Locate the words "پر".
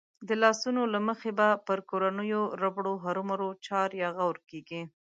1.67-1.79